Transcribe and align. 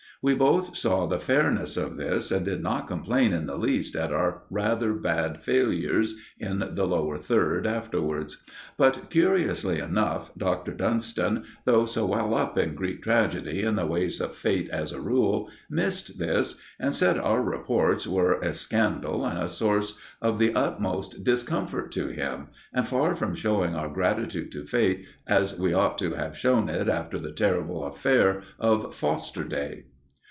We 0.23 0.35
both 0.35 0.77
saw 0.77 1.07
the 1.07 1.17
fairness 1.17 1.77
of 1.77 1.97
this, 1.97 2.29
and 2.29 2.45
did 2.45 2.61
not 2.61 2.87
complain 2.87 3.33
in 3.33 3.47
the 3.47 3.57
least 3.57 3.95
at 3.95 4.13
our 4.13 4.43
rather 4.51 4.93
bad 4.93 5.41
failures 5.43 6.13
in 6.37 6.59
the 6.73 6.85
Lower 6.85 7.17
Third 7.17 7.65
afterwards. 7.65 8.37
But, 8.77 9.09
curiously 9.09 9.79
enough, 9.79 10.29
Dr. 10.37 10.73
Dunston, 10.73 11.45
though 11.65 11.85
so 11.85 12.05
well 12.05 12.35
up 12.35 12.55
in 12.55 12.75
Greek 12.75 13.01
tragedy 13.01 13.63
and 13.63 13.75
the 13.75 13.87
ways 13.87 14.21
of 14.21 14.35
Fate 14.35 14.69
as 14.69 14.91
a 14.91 15.01
rule, 15.01 15.49
missed 15.71 16.19
this, 16.19 16.55
and 16.79 16.93
said 16.93 17.17
our 17.17 17.41
reports 17.41 18.05
were 18.05 18.39
a 18.41 18.53
scandal 18.53 19.25
and 19.25 19.39
a 19.39 19.49
source 19.49 19.97
of 20.21 20.37
the 20.37 20.53
utmost 20.53 21.23
discomfort 21.23 21.91
to 21.93 22.09
him, 22.09 22.49
and 22.75 22.87
far 22.87 23.15
from 23.15 23.33
showing 23.33 23.73
our 23.73 23.89
gratitude 23.89 24.51
to 24.51 24.67
Fate 24.67 25.03
as 25.25 25.57
we 25.57 25.73
ought 25.73 25.97
to 25.97 26.11
have 26.13 26.37
shown 26.37 26.69
it 26.69 26.87
after 26.89 27.17
the 27.17 27.31
terrible 27.31 27.83
affair 27.83 28.43
of 28.59 28.93
"Foster 28.93 29.43
Day." 29.43 29.85